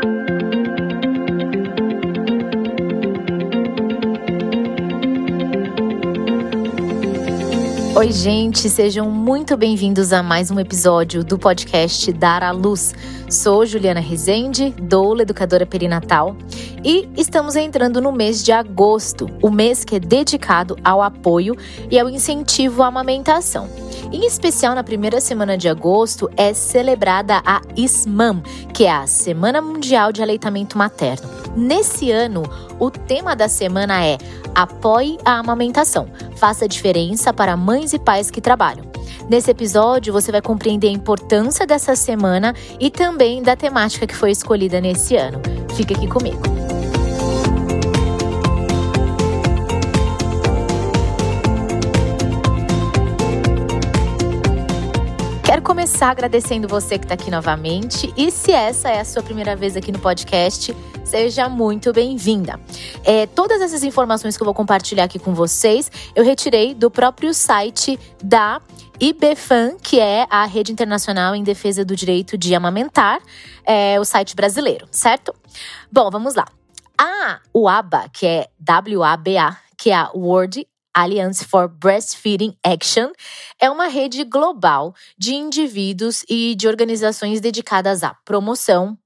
Thank 0.00 0.28
you. 0.30 0.37
Oi, 7.98 8.12
gente, 8.12 8.70
sejam 8.70 9.10
muito 9.10 9.56
bem-vindos 9.56 10.12
a 10.12 10.22
mais 10.22 10.52
um 10.52 10.60
episódio 10.60 11.24
do 11.24 11.36
podcast 11.36 12.12
Dar 12.12 12.44
à 12.44 12.52
Luz. 12.52 12.94
Sou 13.28 13.66
Juliana 13.66 13.98
Rezende, 13.98 14.72
doula 14.80 15.22
educadora 15.22 15.66
perinatal, 15.66 16.36
e 16.84 17.08
estamos 17.16 17.56
entrando 17.56 18.00
no 18.00 18.12
mês 18.12 18.44
de 18.44 18.52
agosto, 18.52 19.28
o 19.42 19.50
mês 19.50 19.84
que 19.84 19.96
é 19.96 19.98
dedicado 19.98 20.76
ao 20.84 21.02
apoio 21.02 21.56
e 21.90 21.98
ao 21.98 22.08
incentivo 22.08 22.84
à 22.84 22.86
amamentação. 22.86 23.68
Em 24.12 24.24
especial 24.24 24.76
na 24.76 24.84
primeira 24.84 25.20
semana 25.20 25.58
de 25.58 25.68
agosto 25.68 26.30
é 26.36 26.54
celebrada 26.54 27.42
a 27.44 27.60
ISMAM, 27.76 28.44
que 28.72 28.84
é 28.84 28.92
a 28.92 29.08
Semana 29.08 29.60
Mundial 29.60 30.12
de 30.12 30.22
Aleitamento 30.22 30.78
Materno. 30.78 31.37
Nesse 31.56 32.10
ano, 32.10 32.42
o 32.78 32.90
tema 32.90 33.34
da 33.34 33.48
semana 33.48 34.04
é 34.04 34.18
Apoie 34.54 35.18
a 35.24 35.38
amamentação. 35.38 36.08
Faça 36.36 36.68
diferença 36.68 37.32
para 37.32 37.56
mães 37.56 37.92
e 37.92 37.98
pais 37.98 38.30
que 38.30 38.40
trabalham. 38.40 38.84
Nesse 39.28 39.50
episódio, 39.50 40.12
você 40.12 40.32
vai 40.32 40.40
compreender 40.40 40.88
a 40.88 40.92
importância 40.92 41.66
dessa 41.66 41.94
semana 41.94 42.54
e 42.80 42.90
também 42.90 43.42
da 43.42 43.54
temática 43.54 44.06
que 44.06 44.16
foi 44.16 44.30
escolhida 44.30 44.80
nesse 44.80 45.16
ano. 45.16 45.40
Fica 45.74 45.94
aqui 45.94 46.08
comigo. 46.08 46.57
Começar 55.98 56.12
agradecendo 56.12 56.68
você 56.68 56.96
que 56.96 57.06
está 57.06 57.14
aqui 57.14 57.28
novamente. 57.28 58.14
E 58.16 58.30
se 58.30 58.52
essa 58.52 58.88
é 58.88 59.00
a 59.00 59.04
sua 59.04 59.20
primeira 59.20 59.56
vez 59.56 59.76
aqui 59.76 59.90
no 59.90 59.98
podcast, 59.98 60.72
seja 61.04 61.48
muito 61.48 61.92
bem-vinda. 61.92 62.60
É, 63.02 63.26
todas 63.26 63.60
essas 63.60 63.82
informações 63.82 64.36
que 64.36 64.42
eu 64.44 64.44
vou 64.44 64.54
compartilhar 64.54 65.02
aqui 65.02 65.18
com 65.18 65.34
vocês, 65.34 65.90
eu 66.14 66.22
retirei 66.22 66.72
do 66.72 66.88
próprio 66.88 67.34
site 67.34 67.98
da 68.22 68.62
IBFAM, 69.00 69.76
que 69.82 69.98
é 69.98 70.24
a 70.30 70.44
Rede 70.44 70.70
Internacional 70.70 71.34
em 71.34 71.42
Defesa 71.42 71.84
do 71.84 71.96
Direito 71.96 72.38
de 72.38 72.54
Amamentar, 72.54 73.20
é 73.64 73.98
o 73.98 74.04
site 74.04 74.36
brasileiro, 74.36 74.86
certo? 74.92 75.34
Bom, 75.90 76.08
vamos 76.12 76.36
lá. 76.36 76.46
A 76.96 77.40
UABA, 77.52 78.08
que 78.12 78.24
é 78.24 78.46
W-A-B-A, 78.60 79.56
que 79.76 79.90
é 79.90 79.96
a 79.96 80.12
World 80.14 80.64
Alliance 80.98 81.44
for 81.44 81.68
Breastfeeding 81.68 82.56
Action 82.64 83.12
é 83.60 83.70
uma 83.70 83.86
rede 83.86 84.24
global 84.24 84.92
de 85.16 85.32
indivíduos 85.32 86.24
e 86.28 86.56
de 86.56 86.66
organizações 86.66 87.40
dedicadas 87.40 88.02
à 88.02 88.14
promoção, 88.24 88.98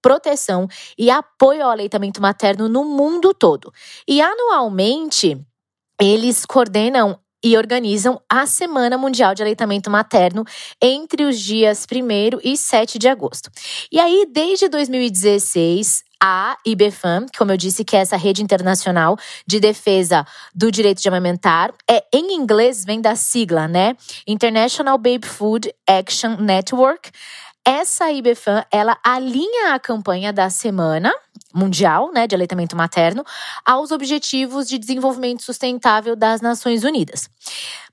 proteção 0.00 0.68
e 0.96 1.10
apoio 1.10 1.64
ao 1.64 1.70
aleitamento 1.70 2.22
materno 2.22 2.68
no 2.68 2.84
mundo 2.84 3.34
todo. 3.34 3.72
E 4.06 4.20
anualmente, 4.20 5.44
eles 6.00 6.46
coordenam 6.46 7.18
e 7.42 7.56
organizam 7.56 8.20
a 8.28 8.46
Semana 8.46 8.96
Mundial 8.96 9.34
de 9.34 9.42
Aleitamento 9.42 9.90
Materno 9.90 10.44
entre 10.80 11.24
os 11.24 11.40
dias 11.40 11.84
1 11.90 12.38
e 12.44 12.56
7 12.56 12.98
de 12.98 13.08
agosto. 13.08 13.50
E 13.90 13.98
aí, 13.98 14.26
desde 14.30 14.68
2016, 14.68 16.04
a 16.22 16.56
IBFAM, 16.66 17.26
como 17.36 17.52
eu 17.52 17.56
disse, 17.56 17.84
que 17.84 17.96
é 17.96 18.00
essa 18.00 18.16
rede 18.16 18.42
internacional 18.42 19.16
de 19.46 19.58
defesa 19.58 20.26
do 20.54 20.70
direito 20.70 21.00
de 21.00 21.08
amamentar, 21.08 21.72
é 21.88 22.04
em 22.12 22.34
inglês 22.34 22.84
vem 22.84 23.00
da 23.00 23.16
sigla, 23.16 23.66
né? 23.66 23.96
International 24.26 24.98
Baby 24.98 25.26
Food 25.26 25.74
Action 25.86 26.36
Network. 26.36 27.10
Essa 27.64 28.10
IBFAM, 28.10 28.64
ela 28.70 28.98
alinha 29.04 29.74
a 29.74 29.78
campanha 29.78 30.32
da 30.32 30.48
semana 30.50 31.12
mundial, 31.52 32.12
né, 32.12 32.26
de 32.26 32.34
aleitamento 32.34 32.76
materno, 32.76 33.24
aos 33.64 33.90
objetivos 33.90 34.68
de 34.68 34.78
desenvolvimento 34.78 35.42
sustentável 35.42 36.14
das 36.14 36.40
Nações 36.40 36.84
Unidas. 36.84 37.28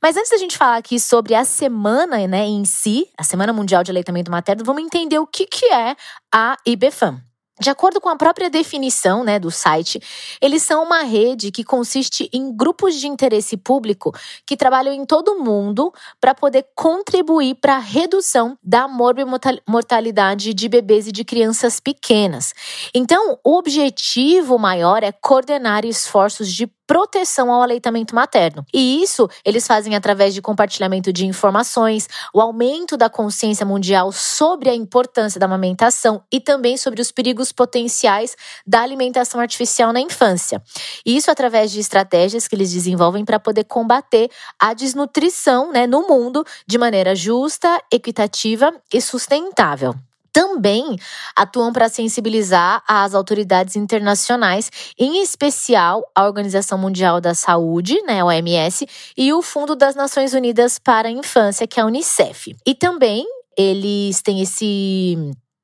Mas 0.01 0.15
antes 0.15 0.29
da 0.29 0.37
gente 0.37 0.57
falar 0.57 0.77
aqui 0.77 0.99
sobre 0.99 1.33
a 1.33 1.43
semana, 1.43 2.25
né, 2.27 2.45
em 2.45 2.63
si, 2.65 3.07
a 3.17 3.23
Semana 3.23 3.51
Mundial 3.51 3.83
de 3.83 3.91
Aleitamento 3.91 4.29
Materno, 4.29 4.63
vamos 4.63 4.83
entender 4.83 5.17
o 5.19 5.27
que, 5.27 5.45
que 5.47 5.65
é 5.65 5.95
a 6.31 6.55
IBFAM. 6.65 7.26
De 7.59 7.69
acordo 7.69 7.99
com 7.99 8.09
a 8.09 8.15
própria 8.15 8.49
definição 8.49 9.23
né, 9.23 9.39
do 9.39 9.49
site, 9.49 9.99
eles 10.39 10.61
são 10.61 10.83
uma 10.83 11.01
rede 11.01 11.51
que 11.51 11.63
consiste 11.63 12.29
em 12.31 12.55
grupos 12.55 12.95
de 12.95 13.07
interesse 13.07 13.57
público 13.57 14.13
que 14.45 14.55
trabalham 14.55 14.93
em 14.93 15.05
todo 15.05 15.33
o 15.33 15.43
mundo 15.43 15.91
para 16.21 16.35
poder 16.35 16.67
contribuir 16.75 17.55
para 17.55 17.77
a 17.77 17.79
redução 17.79 18.57
da 18.61 18.87
mortalidade 18.87 20.53
de 20.53 20.69
bebês 20.69 21.07
e 21.07 21.11
de 21.11 21.23
crianças 21.23 21.79
pequenas. 21.79 22.53
Então, 22.93 23.39
o 23.43 23.57
objetivo 23.57 24.59
maior 24.59 25.03
é 25.03 25.11
coordenar 25.11 25.83
esforços 25.83 26.53
de 26.53 26.71
proteção 26.87 27.51
ao 27.51 27.61
aleitamento 27.61 28.15
materno. 28.15 28.65
E 28.73 29.03
isso 29.03 29.29
eles 29.43 29.67
fazem 29.67 29.95
através 29.95 30.33
de 30.33 30.41
compartilhamento 30.41 31.11
de 31.11 31.25
informações, 31.25 32.07
o 32.33 32.39
aumento 32.39 32.95
da 32.95 33.09
consciência 33.09 33.65
mundial 33.65 34.11
sobre 34.13 34.69
a 34.69 34.73
importância 34.73 35.39
da 35.39 35.45
amamentação 35.45 36.23
e 36.31 36.39
também 36.39 36.77
sobre 36.77 37.01
os 37.01 37.11
perigos 37.11 37.51
potenciais 37.51 38.35
da 38.65 38.81
alimentação 38.81 39.41
artificial 39.41 39.91
na 39.91 39.99
infância. 39.99 40.63
Isso 41.05 41.29
através 41.29 41.71
de 41.71 41.81
estratégias 41.81 42.47
que 42.47 42.55
eles 42.55 42.71
desenvolvem 42.71 43.25
para 43.25 43.39
poder 43.39 43.65
combater 43.65 44.29
a 44.57 44.73
desnutrição 44.73 45.71
né, 45.71 45.85
no 45.85 46.07
mundo 46.07 46.45
de 46.65 46.77
maneira 46.77 47.13
justa, 47.13 47.81
equitativa 47.91 48.71
e 48.93 49.01
sustentável 49.01 49.93
também 50.37 50.95
atuam 51.35 51.73
para 51.73 51.89
sensibilizar 51.89 52.83
as 52.87 53.15
autoridades 53.15 53.75
internacionais, 53.75 54.69
em 54.95 55.19
especial 55.23 56.07
a 56.13 56.27
Organização 56.27 56.77
Mundial 56.77 57.19
da 57.19 57.33
Saúde, 57.33 57.99
né, 58.03 58.23
OMS, 58.23 58.87
e 59.17 59.33
o 59.33 59.41
Fundo 59.41 59.75
das 59.75 59.95
Nações 59.95 60.35
Unidas 60.35 60.77
para 60.77 61.07
a 61.07 61.11
Infância, 61.11 61.65
que 61.65 61.79
é 61.79 61.83
a 61.83 61.87
UNICEF. 61.87 62.55
E 62.63 62.75
também 62.75 63.25
eles 63.57 64.21
têm 64.21 64.39
esse 64.39 65.17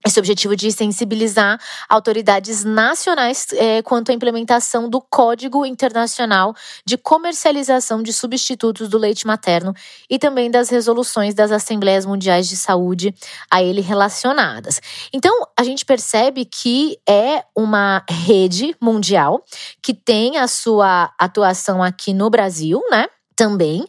esse 0.06 0.20
objetivo 0.20 0.56
de 0.56 0.72
sensibilizar 0.72 1.60
autoridades 1.88 2.64
nacionais 2.64 3.48
é, 3.54 3.82
quanto 3.82 4.12
à 4.12 4.14
implementação 4.14 4.90
do 4.90 5.00
Código 5.00 5.66
Internacional 5.66 6.54
de 6.86 6.98
Comercialização 6.98 8.04
de 8.04 8.12
Substitutos 8.12 8.90
do 8.90 8.98
Leite 8.98 9.26
Materno 9.26 9.74
e 10.10 10.20
também 10.20 10.52
das 10.52 10.70
resoluções 10.70 11.34
das 11.34 11.52
Assembleias 11.52 12.06
Mundiais 12.06 12.48
de 12.50 12.58
Saúde 12.58 13.14
a 13.50 13.64
ele 13.64 13.82
relacionadas. 13.82 14.82
Então, 15.14 15.48
a 15.58 15.64
gente 15.64 15.86
percebe 15.86 16.46
que 16.46 16.98
é 17.08 17.44
uma 17.56 18.04
rede 18.10 18.76
mundial 18.82 19.44
que 19.82 19.94
tem 19.94 20.38
a 20.38 20.48
sua 20.48 21.14
atuação 21.18 21.82
aqui 21.82 22.14
no 22.14 22.30
Brasil, 22.30 22.82
né? 22.90 23.08
Também, 23.36 23.86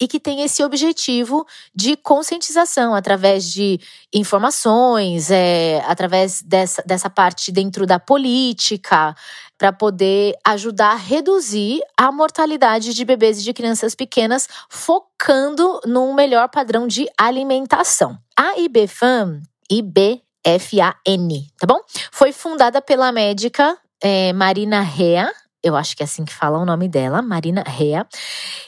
e 0.00 0.06
que 0.06 0.20
tem 0.20 0.42
esse 0.42 0.62
objetivo 0.62 1.46
de 1.74 1.96
conscientização 1.96 2.94
através 2.94 3.50
de 3.50 3.80
informações, 4.12 5.30
é, 5.30 5.82
através 5.86 6.42
dessa, 6.42 6.82
dessa 6.86 7.10
parte 7.10 7.50
dentro 7.52 7.86
da 7.86 7.98
política, 7.98 9.14
para 9.58 9.72
poder 9.72 10.36
ajudar 10.44 10.92
a 10.92 10.96
reduzir 10.96 11.80
a 11.96 12.12
mortalidade 12.12 12.94
de 12.94 13.04
bebês 13.04 13.40
e 13.40 13.42
de 13.42 13.52
crianças 13.52 13.94
pequenas, 13.94 14.48
focando 14.68 15.80
num 15.84 16.14
melhor 16.14 16.48
padrão 16.48 16.86
de 16.86 17.08
alimentação. 17.18 18.16
A 18.38 18.58
IBFAM, 18.58 19.42
IBFAN, 19.68 20.22
tá 21.58 21.66
bom? 21.66 21.80
Foi 22.12 22.32
fundada 22.32 22.80
pela 22.80 23.10
médica 23.10 23.76
é, 24.00 24.32
Marina 24.32 24.80
Rea, 24.80 25.32
eu 25.62 25.76
acho 25.76 25.96
que 25.96 26.02
é 26.02 26.04
assim 26.04 26.24
que 26.24 26.34
fala 26.34 26.58
o 26.58 26.64
nome 26.64 26.88
dela, 26.88 27.20
Marina 27.20 27.64
Rea, 27.66 28.06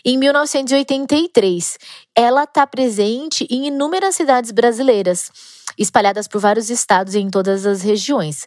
em 0.05 0.19
1983. 0.19 1.79
Ela 2.17 2.45
está 2.45 2.67
presente 2.67 3.47
em 3.51 3.69
inúmeras 3.69 4.17
cidades 4.17 4.51
brasileiras, 4.51 5.31
espalhadas 5.79 6.27
por 6.27 6.41
vários 6.41 6.69
estados 6.69 7.15
e 7.15 7.21
em 7.21 7.31
todas 7.31 7.65
as 7.65 7.83
regiões. 7.83 8.47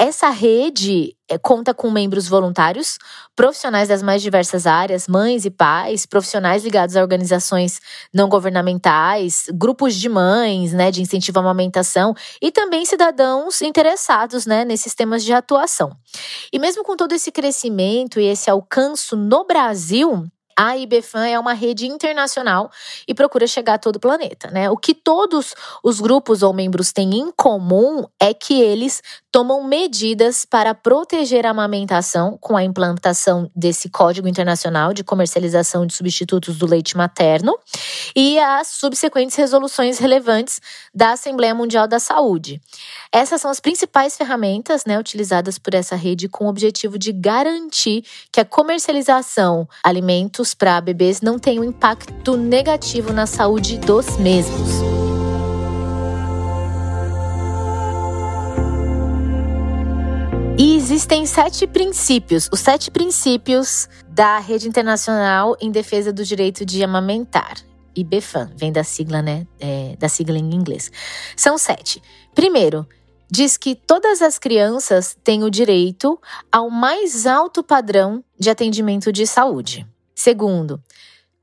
Essa 0.00 0.28
rede 0.30 1.16
é, 1.28 1.36
conta 1.36 1.74
com 1.74 1.90
membros 1.90 2.28
voluntários, 2.28 2.98
profissionais 3.34 3.88
das 3.88 4.00
mais 4.00 4.22
diversas 4.22 4.64
áreas, 4.64 5.08
mães 5.08 5.44
e 5.44 5.50
pais, 5.50 6.06
profissionais 6.06 6.62
ligados 6.62 6.94
a 6.94 7.00
organizações 7.00 7.80
não 8.14 8.28
governamentais, 8.28 9.46
grupos 9.52 9.96
de 9.96 10.08
mães, 10.08 10.72
né, 10.72 10.92
de 10.92 11.02
incentivo 11.02 11.40
à 11.40 11.42
amamentação 11.42 12.14
e 12.40 12.52
também 12.52 12.84
cidadãos 12.84 13.60
interessados, 13.60 14.46
né, 14.46 14.64
nesses 14.64 14.94
temas 14.94 15.24
de 15.24 15.32
atuação. 15.32 15.90
E 16.52 16.60
mesmo 16.60 16.84
com 16.84 16.96
todo 16.96 17.12
esse 17.12 17.32
crescimento 17.32 18.20
e 18.20 18.26
esse 18.26 18.48
alcance 18.48 19.16
no 19.16 19.44
Brasil, 19.44 20.30
A 20.60 20.76
IBFAM 20.76 21.24
é 21.24 21.38
uma 21.38 21.52
rede 21.52 21.86
internacional 21.86 22.68
e 23.06 23.14
procura 23.14 23.46
chegar 23.46 23.74
a 23.74 23.78
todo 23.78 23.94
o 23.94 24.00
planeta, 24.00 24.50
né? 24.50 24.68
O 24.68 24.76
que 24.76 24.92
todos 24.92 25.54
os 25.84 26.00
grupos 26.00 26.42
ou 26.42 26.52
membros 26.52 26.90
têm 26.90 27.14
em 27.14 27.30
comum 27.30 28.04
é 28.18 28.34
que 28.34 28.60
eles 28.60 29.00
tomam 29.30 29.62
medidas 29.62 30.44
para 30.44 30.74
proteger 30.74 31.46
a 31.46 31.50
amamentação 31.50 32.36
com 32.40 32.56
a 32.56 32.64
implantação 32.64 33.48
desse 33.54 33.88
Código 33.88 34.26
Internacional 34.26 34.92
de 34.92 35.04
Comercialização 35.04 35.86
de 35.86 35.94
Substitutos 35.94 36.58
do 36.58 36.66
Leite 36.66 36.96
Materno 36.96 37.56
e 38.16 38.36
as 38.40 38.66
subsequentes 38.66 39.36
resoluções 39.36 40.00
relevantes 40.00 40.60
da 40.92 41.12
Assembleia 41.12 41.54
Mundial 41.54 41.86
da 41.86 42.00
Saúde. 42.00 42.60
Essas 43.12 43.40
são 43.40 43.50
as 43.50 43.60
principais 43.60 44.16
ferramentas 44.16 44.84
né, 44.84 44.98
utilizadas 44.98 45.56
por 45.56 45.74
essa 45.74 45.94
rede 45.94 46.28
com 46.28 46.46
o 46.46 46.48
objetivo 46.48 46.98
de 46.98 47.12
garantir 47.12 48.04
que 48.32 48.40
a 48.40 48.44
comercialização 48.44 49.68
de 49.84 50.47
para 50.54 50.80
bebês 50.80 51.20
não 51.20 51.38
tenha 51.38 51.60
um 51.60 51.64
impacto 51.64 52.36
negativo 52.36 53.12
na 53.12 53.26
saúde 53.26 53.78
dos 53.78 54.16
mesmos. 54.16 54.70
E 60.58 60.74
existem 60.74 61.24
sete 61.24 61.68
princípios, 61.68 62.48
os 62.52 62.58
sete 62.58 62.90
princípios 62.90 63.88
da 64.08 64.40
Rede 64.40 64.66
Internacional 64.66 65.56
em 65.60 65.70
Defesa 65.70 66.12
do 66.12 66.24
Direito 66.24 66.66
de 66.66 66.82
Amamentar. 66.82 67.58
IBFAM, 67.94 68.50
vem 68.56 68.72
da 68.72 68.82
sigla, 68.82 69.22
né? 69.22 69.46
É, 69.60 69.94
da 69.98 70.08
sigla 70.08 70.36
em 70.36 70.54
inglês. 70.54 70.90
São 71.36 71.56
sete. 71.56 72.02
Primeiro, 72.34 72.86
diz 73.30 73.56
que 73.56 73.74
todas 73.74 74.22
as 74.22 74.38
crianças 74.38 75.16
têm 75.22 75.44
o 75.44 75.50
direito 75.50 76.20
ao 76.50 76.70
mais 76.70 77.26
alto 77.26 77.62
padrão 77.62 78.24
de 78.38 78.50
atendimento 78.50 79.12
de 79.12 79.26
saúde. 79.26 79.86
Segundo, 80.18 80.82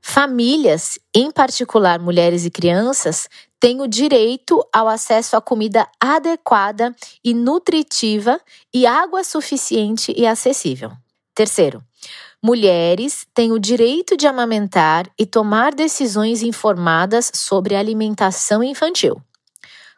famílias, 0.02 0.98
em 1.14 1.30
particular 1.30 1.98
mulheres 1.98 2.44
e 2.44 2.50
crianças, 2.50 3.26
tem 3.58 3.80
o 3.80 3.86
direito 3.86 4.62
ao 4.70 4.86
acesso 4.86 5.34
a 5.34 5.40
comida 5.40 5.88
adequada 5.98 6.94
e 7.24 7.32
nutritiva 7.32 8.38
e 8.74 8.86
água 8.86 9.24
suficiente 9.24 10.12
e 10.14 10.26
acessível. 10.26 10.92
Terceiro, 11.34 11.82
mulheres 12.42 13.26
têm 13.32 13.50
o 13.50 13.58
direito 13.58 14.14
de 14.14 14.26
amamentar 14.26 15.10
e 15.18 15.24
tomar 15.24 15.74
decisões 15.74 16.42
informadas 16.42 17.32
sobre 17.34 17.74
alimentação 17.74 18.62
infantil. 18.62 19.22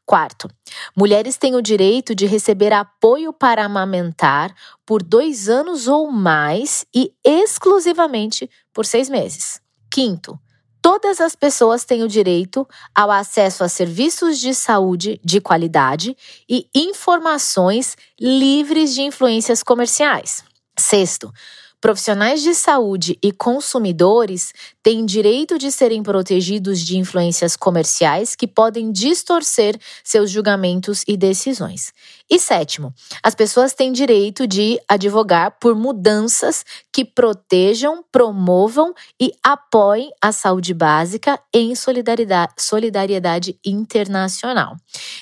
Quarto, 0.09 0.49
mulheres 0.97 1.37
têm 1.37 1.55
o 1.55 1.61
direito 1.61 2.15
de 2.15 2.25
receber 2.25 2.73
apoio 2.73 3.31
para 3.31 3.63
amamentar 3.63 4.55
por 4.87 5.03
dois 5.03 5.51
anos 5.51 5.87
ou 5.87 6.11
mais 6.11 6.87
e 6.95 7.13
exclusivamente 7.23 8.49
por 8.79 8.87
seis 8.87 9.09
meses. 9.09 9.61
Quinto, 9.91 10.39
todas 10.81 11.21
as 11.21 11.35
pessoas 11.35 11.85
têm 11.85 12.05
o 12.05 12.09
direito 12.09 12.65
ao 12.95 13.11
acesso 13.11 13.65
a 13.65 13.69
serviços 13.69 14.39
de 14.39 14.55
saúde 14.55 15.21
de 15.25 15.41
qualidade 15.41 16.17
e 16.49 16.69
informações 16.73 17.97
livres 18.21 18.95
de 18.95 19.03
influências 19.03 19.65
comerciais. 19.65 20.45
Sexto, 20.79 21.33
Profissionais 21.81 22.43
de 22.43 22.55
saúde 22.55 23.17
e 23.23 23.31
consumidores 23.31 24.53
têm 24.83 25.07
direito 25.07 25.57
de 25.57 25.71
serem 25.71 26.03
protegidos 26.03 26.81
de 26.81 26.99
influências 26.99 27.57
comerciais 27.57 28.35
que 28.35 28.49
podem 28.49 28.91
distorcer 28.91 29.79
seus 30.03 30.29
julgamentos 30.29 31.05
e 31.07 31.17
decisões. 31.17 31.93
E 32.29 32.41
sétimo, 32.41 32.93
as 33.23 33.37
pessoas 33.37 33.75
têm 33.75 33.93
direito 33.93 34.45
de 34.45 34.81
advogar 34.89 35.57
por 35.61 35.77
mudanças 35.77 36.65
que 36.93 37.05
protejam, 37.05 38.05
promovam 38.11 38.93
e 39.21 39.31
apoiem 39.41 40.11
a 40.21 40.33
saúde 40.33 40.75
básica 40.75 41.39
em 41.55 41.77
solidariedade, 41.77 42.55
solidariedade 42.59 43.57
internacional. 43.65 44.77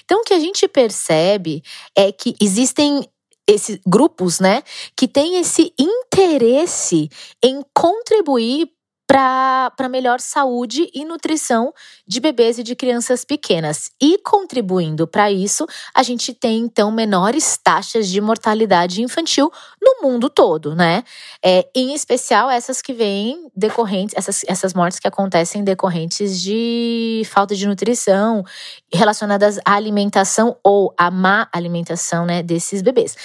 Então, 0.05 0.21
o 0.21 0.25
que 0.25 0.33
a 0.33 0.41
gente 0.41 0.67
percebe 0.67 1.63
é 1.95 2.11
que 2.11 2.35
existem 2.41 3.07
esses 3.47 3.79
grupos, 3.87 4.41
né, 4.41 4.63
que 4.97 5.07
têm 5.07 5.39
esse 5.39 5.73
interesse 5.79 7.09
em 7.43 7.63
contribuir 7.75 8.69
para 9.07 9.89
melhor 9.89 10.21
saúde 10.21 10.91
e 10.93 11.05
nutrição 11.05 11.73
de 12.07 12.19
bebês 12.19 12.59
e 12.59 12.63
de 12.63 12.75
crianças 12.75 13.25
pequenas. 13.25 13.91
E 14.03 14.19
contribuindo 14.19 15.07
para 15.07 15.31
isso, 15.31 15.65
a 15.95 16.03
gente 16.03 16.35
tem 16.35 16.59
então 16.59 16.91
menores 16.91 17.57
taxas 17.63 18.09
de 18.09 18.21
mortalidade 18.21 19.01
infantil 19.03 19.51
no 19.81 20.03
mundo 20.03 20.29
todo, 20.29 20.75
né? 20.75 21.05
É, 21.43 21.69
em 21.75 21.95
especial 21.95 22.51
essas 22.51 22.83
que 22.83 22.93
vêm 22.93 23.49
decorrentes, 23.55 24.15
essas, 24.17 24.43
essas 24.47 24.75
mortes 24.75 24.99
que 24.99 25.07
acontecem 25.07 25.63
decorrentes 25.63 26.41
de 26.41 27.23
falta 27.27 27.55
de 27.55 27.67
nutrição 27.67 28.45
relacionadas 28.93 29.59
à 29.65 29.75
alimentação 29.75 30.57
ou 30.65 30.93
à 30.99 31.11
má 31.11 31.49
alimentação, 31.53 32.27
né, 32.27 32.43
desses 32.43 32.83
bebês 32.83 33.17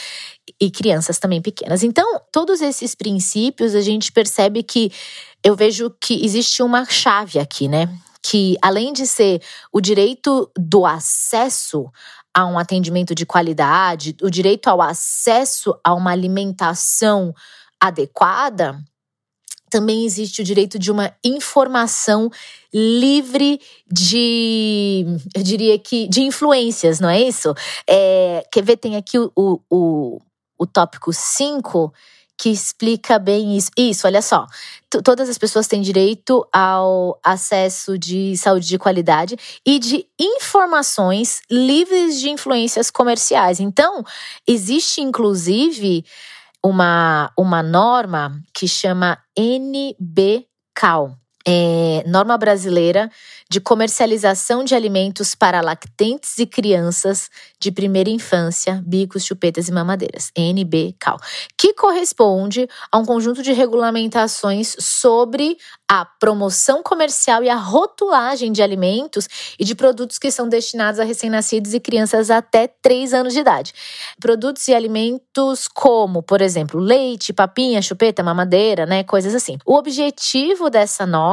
e 0.59 0.69
crianças 0.69 1.17
também 1.17 1.41
pequenas. 1.41 1.83
Então, 1.83 2.21
todos 2.31 2.61
esses 2.61 2.93
princípios 2.93 3.73
a 3.73 3.81
gente 3.81 4.11
percebe 4.11 4.61
que 4.61 4.91
eu 5.43 5.55
vejo 5.55 5.89
que 5.99 6.23
existe 6.23 6.61
uma 6.61 6.85
chave 6.85 7.39
aqui, 7.39 7.67
né? 7.67 7.87
Que 8.21 8.55
além 8.61 8.93
de 8.93 9.07
ser 9.07 9.41
o 9.71 9.81
direito 9.81 10.49
do 10.57 10.85
acesso 10.85 11.91
a 12.33 12.45
um 12.45 12.57
atendimento 12.57 13.13
de 13.13 13.25
qualidade, 13.25 14.15
o 14.21 14.29
direito 14.29 14.67
ao 14.67 14.81
acesso 14.81 15.75
a 15.83 15.93
uma 15.93 16.11
alimentação 16.11 17.33
adequada, 17.79 18.79
também 19.71 20.05
existe 20.05 20.41
o 20.41 20.43
direito 20.43 20.77
de 20.77 20.91
uma 20.91 21.15
informação 21.23 22.29
livre 22.73 23.59
de, 23.89 25.05
eu 25.33 25.41
diria 25.41 25.79
que, 25.79 26.07
de 26.09 26.21
influências, 26.21 26.99
não 26.99 27.09
é 27.09 27.21
isso? 27.21 27.53
É, 27.89 28.45
quer 28.51 28.63
ver, 28.63 28.77
tem 28.77 28.97
aqui 28.97 29.17
o, 29.17 29.31
o, 29.69 30.19
o 30.59 30.67
tópico 30.67 31.11
5, 31.13 31.91
que 32.41 32.49
explica 32.49 33.19
bem 33.19 33.55
isso. 33.55 33.69
Isso, 33.77 34.07
olha 34.07 34.19
só. 34.19 34.47
Todas 35.03 35.29
as 35.29 35.37
pessoas 35.37 35.67
têm 35.67 35.79
direito 35.79 36.43
ao 36.51 37.19
acesso 37.23 37.99
de 37.99 38.35
saúde 38.35 38.67
de 38.67 38.79
qualidade 38.79 39.37
e 39.63 39.77
de 39.77 40.07
informações 40.19 41.41
livres 41.51 42.19
de 42.19 42.31
influências 42.31 42.89
comerciais. 42.89 43.59
Então, 43.59 44.03
existe 44.47 45.01
inclusive 45.01 46.03
uma, 46.65 47.31
uma 47.37 47.61
norma 47.61 48.41
que 48.51 48.67
chama 48.67 49.19
NBCAL, 49.37 51.15
é, 51.47 52.03
norma 52.05 52.37
brasileira 52.37 53.09
de 53.49 53.59
comercialização 53.59 54.63
de 54.63 54.75
alimentos 54.75 55.35
para 55.35 55.61
lactentes 55.61 56.37
e 56.37 56.45
crianças 56.45 57.29
de 57.59 57.71
primeira 57.71 58.09
infância, 58.09 58.81
bicos, 58.85 59.25
chupetas 59.25 59.67
e 59.67 59.71
mamadeiras, 59.71 60.31
NBCAL, 60.37 61.19
que 61.57 61.73
corresponde 61.73 62.67
a 62.91 62.97
um 62.97 63.05
conjunto 63.05 63.43
de 63.43 63.51
regulamentações 63.51 64.75
sobre 64.79 65.57
a 65.89 66.05
promoção 66.05 66.81
comercial 66.81 67.43
e 67.43 67.49
a 67.49 67.55
rotulagem 67.55 68.51
de 68.51 68.63
alimentos 68.63 69.27
e 69.59 69.65
de 69.65 69.75
produtos 69.75 70.17
que 70.17 70.31
são 70.31 70.47
destinados 70.47 70.99
a 70.99 71.03
recém-nascidos 71.03 71.73
e 71.73 71.79
crianças 71.79 72.29
até 72.29 72.67
3 72.67 73.13
anos 73.13 73.33
de 73.33 73.39
idade. 73.39 73.73
Produtos 74.19 74.67
e 74.69 74.73
alimentos 74.73 75.67
como, 75.67 76.23
por 76.23 76.41
exemplo, 76.41 76.79
leite, 76.79 77.33
papinha, 77.33 77.81
chupeta, 77.81 78.23
mamadeira, 78.23 78.85
né, 78.85 79.03
coisas 79.03 79.35
assim. 79.35 79.57
O 79.65 79.75
objetivo 79.75 80.69
dessa 80.69 81.05
norma 81.05 81.30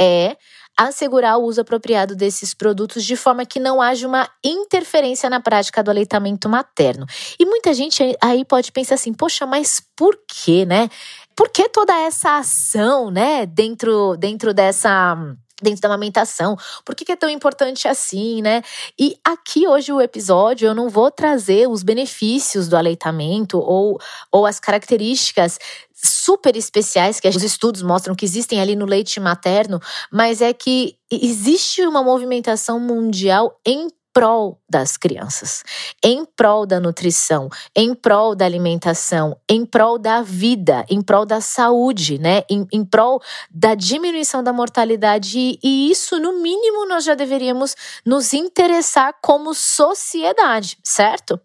é 0.00 0.36
assegurar 0.76 1.38
o 1.38 1.44
uso 1.44 1.60
apropriado 1.60 2.16
desses 2.16 2.54
produtos 2.54 3.04
de 3.04 3.14
forma 3.14 3.44
que 3.44 3.60
não 3.60 3.82
haja 3.82 4.08
uma 4.08 4.28
interferência 4.42 5.28
na 5.28 5.40
prática 5.40 5.82
do 5.82 5.90
aleitamento 5.90 6.48
materno. 6.48 7.06
E 7.38 7.44
muita 7.44 7.74
gente 7.74 8.16
aí 8.22 8.44
pode 8.44 8.72
pensar 8.72 8.94
assim: 8.94 9.12
poxa, 9.12 9.44
mas 9.44 9.82
por 9.94 10.18
quê, 10.26 10.64
né? 10.64 10.88
Por 11.36 11.50
que 11.50 11.68
toda 11.68 11.92
essa 11.98 12.38
ação, 12.38 13.10
né, 13.10 13.46
dentro, 13.46 14.16
dentro 14.16 14.52
dessa 14.52 15.16
dentro 15.62 15.80
da 15.80 15.88
amamentação. 15.88 16.56
Por 16.84 16.94
que, 16.94 17.12
é 17.12 17.16
tão 17.16 17.28
importante 17.28 17.86
assim, 17.86 18.40
né? 18.42 18.62
E 18.98 19.18
aqui 19.24 19.68
hoje 19.68 19.92
o 19.92 20.00
episódio 20.00 20.66
eu 20.66 20.74
não 20.74 20.88
vou 20.88 21.10
trazer 21.10 21.68
os 21.68 21.82
benefícios 21.82 22.68
do 22.68 22.76
aleitamento 22.76 23.58
ou, 23.58 24.00
ou 24.32 24.46
as 24.46 24.58
características 24.58 25.58
super 26.02 26.56
especiais 26.56 27.20
que 27.20 27.28
os 27.28 27.42
estudos 27.42 27.82
mostram 27.82 28.14
que 28.14 28.24
existem 28.24 28.60
ali 28.60 28.74
no 28.76 28.86
leite 28.86 29.20
materno, 29.20 29.80
mas 30.10 30.40
é 30.40 30.52
que 30.52 30.96
existe 31.10 31.82
uma 31.86 32.02
movimentação 32.02 32.78
mundial 32.78 33.58
em 33.66 33.88
prol 34.12 34.60
das 34.68 34.96
crianças, 34.96 35.62
em 36.04 36.24
prol 36.24 36.66
da 36.66 36.80
nutrição, 36.80 37.48
em 37.74 37.94
prol 37.94 38.34
da 38.34 38.44
alimentação, 38.44 39.36
em 39.48 39.64
prol 39.64 39.98
da 39.98 40.22
vida, 40.22 40.84
em 40.88 41.00
prol 41.00 41.24
da 41.24 41.40
saúde, 41.40 42.18
né? 42.18 42.42
Em, 42.50 42.66
em 42.72 42.84
prol 42.84 43.20
da 43.50 43.74
diminuição 43.74 44.42
da 44.42 44.52
mortalidade. 44.52 45.38
E, 45.38 45.58
e 45.62 45.90
isso, 45.90 46.18
no 46.18 46.40
mínimo, 46.40 46.86
nós 46.86 47.04
já 47.04 47.14
deveríamos 47.14 47.76
nos 48.04 48.32
interessar 48.32 49.14
como 49.22 49.54
sociedade, 49.54 50.76
certo? 50.82 51.40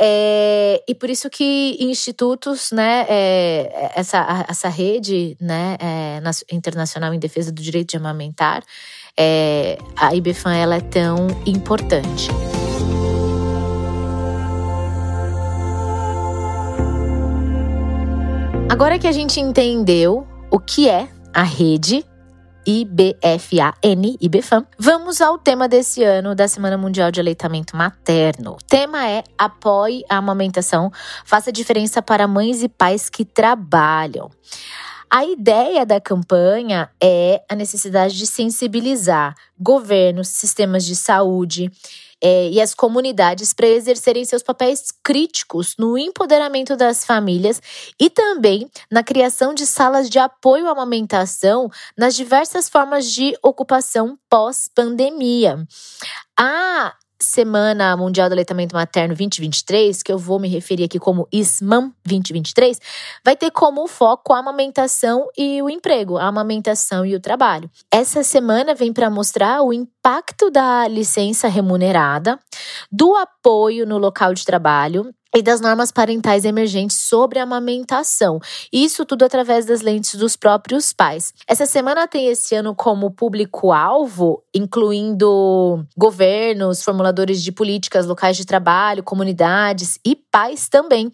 É, 0.00 0.80
e 0.86 0.94
por 0.94 1.10
isso 1.10 1.28
que 1.28 1.76
institutos, 1.80 2.70
né, 2.70 3.04
é, 3.08 3.92
essa, 3.96 4.46
essa 4.48 4.68
rede 4.68 5.36
né, 5.40 5.76
é, 5.80 6.20
internacional 6.54 7.12
em 7.12 7.18
defesa 7.18 7.50
do 7.50 7.60
direito 7.60 7.90
de 7.90 7.96
amamentar, 7.96 8.62
é, 9.18 9.76
a 9.96 10.14
IBFAM 10.14 10.54
ela 10.54 10.76
é 10.76 10.80
tão 10.80 11.26
importante. 11.44 12.28
Agora 18.70 18.98
que 19.00 19.08
a 19.08 19.12
gente 19.12 19.40
entendeu 19.40 20.24
o 20.48 20.60
que 20.60 20.88
é 20.88 21.08
a 21.34 21.42
rede 21.42 22.04
IBFAN, 22.70 23.72
IBFAM, 24.20 24.66
vamos 24.78 25.22
ao 25.22 25.38
tema 25.38 25.66
desse 25.66 26.04
ano 26.04 26.34
da 26.34 26.46
Semana 26.46 26.76
Mundial 26.76 27.10
de 27.10 27.18
Aleitamento 27.18 27.74
Materno. 27.74 28.56
O 28.56 28.58
tema 28.68 29.08
é 29.08 29.24
Apoie 29.38 30.04
a 30.06 30.18
amamentação, 30.18 30.92
faça 31.24 31.50
diferença 31.50 32.02
para 32.02 32.28
mães 32.28 32.62
e 32.62 32.68
pais 32.68 33.08
que 33.08 33.24
trabalham. 33.24 34.30
A 35.08 35.24
ideia 35.24 35.86
da 35.86 35.98
campanha 35.98 36.90
é 37.02 37.42
a 37.48 37.54
necessidade 37.54 38.18
de 38.18 38.26
sensibilizar 38.26 39.34
governos, 39.58 40.28
sistemas 40.28 40.84
de 40.84 40.94
saúde, 40.94 41.70
é, 42.22 42.48
e 42.50 42.60
as 42.60 42.74
comunidades 42.74 43.52
para 43.52 43.66
exercerem 43.66 44.24
seus 44.24 44.42
papéis 44.42 44.92
críticos 45.02 45.74
no 45.78 45.96
empoderamento 45.96 46.76
das 46.76 47.04
famílias 47.04 47.60
e 47.98 48.10
também 48.10 48.68
na 48.90 49.02
criação 49.02 49.54
de 49.54 49.66
salas 49.66 50.10
de 50.10 50.18
apoio 50.18 50.66
à 50.66 50.72
amamentação 50.72 51.70
nas 51.96 52.14
diversas 52.14 52.68
formas 52.68 53.10
de 53.10 53.36
ocupação 53.42 54.18
pós-pandemia. 54.28 55.66
A 56.38 56.94
Semana 57.20 57.96
Mundial 57.96 58.28
do 58.28 58.32
Aleitamento 58.32 58.76
Materno 58.76 59.14
2023, 59.14 60.02
que 60.04 60.12
eu 60.12 60.18
vou 60.18 60.38
me 60.38 60.48
referir 60.48 60.84
aqui 60.84 61.00
como 61.00 61.26
ISMAM 61.32 61.92
2023, 62.06 62.80
vai 63.24 63.36
ter 63.36 63.50
como 63.50 63.88
foco 63.88 64.32
a 64.32 64.38
amamentação 64.38 65.26
e 65.36 65.60
o 65.60 65.68
emprego, 65.68 66.16
a 66.16 66.26
amamentação 66.26 67.04
e 67.04 67.16
o 67.16 67.20
trabalho. 67.20 67.68
Essa 67.90 68.22
semana 68.22 68.72
vem 68.72 68.92
para 68.92 69.10
mostrar 69.10 69.62
o 69.62 69.72
impacto 69.72 70.48
da 70.48 70.86
licença 70.86 71.48
remunerada, 71.48 72.38
do 72.90 73.16
apoio 73.16 73.84
no 73.84 73.98
local 73.98 74.32
de 74.32 74.44
trabalho 74.44 75.12
e 75.34 75.42
das 75.42 75.60
normas 75.60 75.92
parentais 75.92 76.44
emergentes 76.44 76.98
sobre 77.00 77.38
a 77.38 77.42
amamentação. 77.42 78.40
Isso 78.72 79.04
tudo 79.04 79.24
através 79.24 79.66
das 79.66 79.82
lentes 79.82 80.14
dos 80.14 80.36
próprios 80.36 80.92
pais. 80.92 81.34
Essa 81.46 81.66
semana 81.66 82.08
tem 82.08 82.28
esse 82.28 82.54
ano 82.54 82.74
como 82.74 83.10
público-alvo, 83.10 84.42
incluindo 84.54 85.84
governos, 85.96 86.82
formuladores 86.82 87.42
de 87.42 87.52
políticas 87.52 88.06
locais 88.06 88.36
de 88.36 88.46
trabalho, 88.46 89.02
comunidades 89.02 89.98
e 90.04 90.16
pais 90.30 90.68
também. 90.68 91.10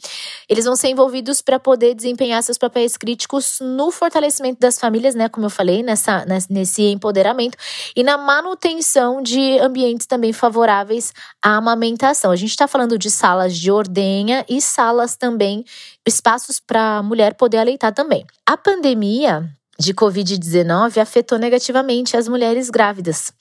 Eles 0.49 0.65
vão 0.65 0.77
ser 0.77 0.89
envolvidos 0.89 1.41
para 1.43 1.59
poder 1.59 1.95
desempenhar 1.95 2.43
seus 2.43 2.59
papéis 2.59 2.97
críticos 2.97 3.59
no 3.61 3.91
fortalecimento 3.91 4.61
das 4.61 4.79
famílias, 4.79 5.15
né, 5.15 5.29
como 5.29 5.47
eu 5.47 5.51
falei, 5.51 5.83
nessa, 5.83 6.25
nesse 6.51 6.83
empoderamento 6.83 7.57
e 7.97 8.03
na 8.03 8.19
manutenção 8.19 9.23
de 9.23 9.59
ambientes 9.59 10.07
também 10.07 10.33
favoráveis 10.33 11.13
à 11.43 11.57
amamentação. 11.57 12.31
A 12.31 12.37
gente 12.37 12.51
está 12.51 12.67
falando 12.67 12.99
de 12.99 13.11
salas 13.11 13.57
de 13.57 13.71
ordem 13.71 14.27
e 14.49 14.61
salas 14.61 15.17
também, 15.17 15.65
espaços 16.07 16.61
para 16.61 16.99
a 16.99 17.03
mulher 17.03 17.35
poder 17.35 17.59
aleitar 17.59 17.93
também. 17.93 18.25
A 18.47 18.57
pandemia 18.57 19.51
de 19.85 19.93
Covid-19 19.93 20.97
afetou 20.99 21.39
negativamente 21.39 22.17
as 22.17 22.27
mulheres 22.27 22.71
grávidas 22.71 23.33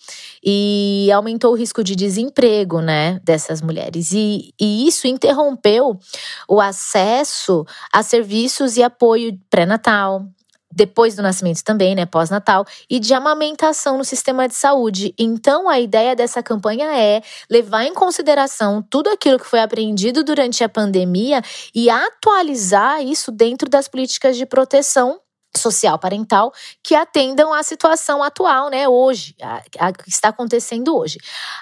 e 0.44 1.10
aumentou 1.14 1.54
o 1.54 1.56
risco 1.56 1.84
de 1.84 1.96
desemprego, 1.96 2.82
né, 2.82 3.20
dessas 3.24 3.62
mulheres. 3.62 4.12
E, 4.12 4.54
e 4.60 4.86
isso 4.86 5.08
interrompeu 5.08 5.98
o 6.48 6.60
acesso 6.60 7.66
a 7.92 8.04
serviços 8.04 8.76
e 8.76 8.84
apoio 8.84 9.40
pré-natal, 9.50 10.28
depois 10.70 11.16
do 11.16 11.22
nascimento 11.22 11.64
também, 11.64 11.96
né, 11.96 12.06
pós-natal, 12.06 12.66
e 12.90 13.00
de 13.00 13.14
amamentação 13.14 13.98
no 13.98 14.04
sistema 14.04 14.48
de 14.48 14.56
saúde. 14.56 15.14
Então, 15.18 15.70
a 15.70 15.80
ideia 15.80 16.16
dessa 16.16 16.44
campanha 16.44 16.88
é 16.98 17.22
levar 17.50 17.86
em 17.86 17.94
consideração 17.94 18.82
tudo 18.90 19.10
aquilo 19.10 19.40
que 19.40 19.46
foi 19.46 19.62
aprendido 19.62 20.24
durante 20.24 20.64
a 20.64 20.70
pandemia 20.70 21.42
e 21.74 21.90
atualizar 21.90 23.02
isso 23.02 23.32
dentro 23.32 23.70
das 23.70 23.88
políticas 23.88 24.36
de 24.36 24.46
proteção 24.46 25.20
social 25.57 25.98
parental 26.00 26.51
que 26.81 26.95
atendam 26.95 27.53
à 27.53 27.63
situação 27.63 28.24
atual, 28.24 28.69
né, 28.69 28.88
hoje, 28.88 29.36
a, 29.41 29.62
a, 29.79 29.93
que 29.93 30.10
está 30.10 30.29
acontecendo 30.29 30.95
hoje. 30.95 31.17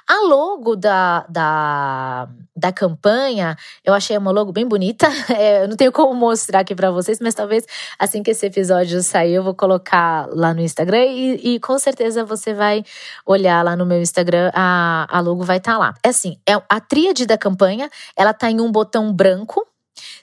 A 0.07 0.25
logo 0.25 0.75
da, 0.75 1.25
da, 1.27 2.27
da 2.55 2.71
campanha, 2.71 3.57
eu 3.83 3.93
achei 3.93 4.17
uma 4.17 4.31
logo 4.31 4.51
bem 4.51 4.67
bonita, 4.67 5.07
é, 5.36 5.63
eu 5.63 5.67
não 5.67 5.75
tenho 5.75 5.91
como 5.91 6.13
mostrar 6.13 6.60
aqui 6.60 6.75
para 6.75 6.91
vocês, 6.91 7.19
mas 7.19 7.33
talvez 7.33 7.65
assim 8.00 8.24
que 8.24 8.31
esse 8.31 8.45
episódio 8.45 9.01
sair, 9.03 9.33
eu 9.33 9.43
vou 9.43 9.53
colocar 9.53 10.27
lá 10.31 10.53
no 10.53 10.62
Instagram 10.62 11.05
e, 11.05 11.55
e 11.55 11.60
com 11.60 11.77
certeza 11.77 12.24
você 12.24 12.53
vai 12.53 12.83
olhar 13.25 13.63
lá 13.63 13.75
no 13.75 13.86
meu 13.86 14.01
Instagram, 14.01 14.51
a, 14.53 15.07
a 15.10 15.19
logo 15.19 15.43
vai 15.43 15.57
estar 15.57 15.74
tá 15.74 15.77
lá. 15.77 15.93
É 16.03 16.10
assim, 16.10 16.38
é 16.48 16.53
a 16.53 16.79
tríade 16.79 17.25
da 17.25 17.38
campanha, 17.38 17.89
ela 18.15 18.33
tá 18.33 18.50
em 18.50 18.62
um 18.62 18.71
botão 18.71 19.12
branco, 19.13 19.65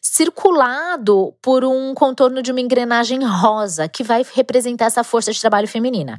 circulado 0.00 1.34
por 1.42 1.64
um 1.64 1.94
contorno 1.94 2.42
de 2.42 2.50
uma 2.50 2.60
engrenagem 2.60 3.24
rosa, 3.24 3.88
que 3.88 4.02
vai 4.02 4.24
representar 4.34 4.86
essa 4.86 5.04
força 5.04 5.32
de 5.32 5.40
trabalho 5.40 5.68
feminina. 5.68 6.16